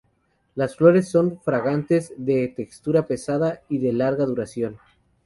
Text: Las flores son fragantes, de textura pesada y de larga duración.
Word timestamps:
Las 0.55 0.77
flores 0.77 1.09
son 1.09 1.39
fragantes, 1.43 2.11
de 2.17 2.47
textura 2.47 3.05
pesada 3.05 3.61
y 3.69 3.77
de 3.77 3.93
larga 3.93 4.25
duración. 4.25 4.79